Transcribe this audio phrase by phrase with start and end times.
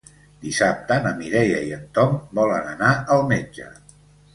[0.45, 3.73] Dissabte na Mireia i en Tom volen anar al metge.